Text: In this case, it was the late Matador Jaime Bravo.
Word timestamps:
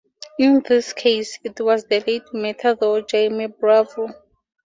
In 0.39 0.63
this 0.67 0.93
case, 0.93 1.37
it 1.43 1.59
was 1.61 1.83
the 1.83 1.99
late 2.07 2.23
Matador 2.33 3.03
Jaime 3.11 3.45
Bravo. 3.45 4.09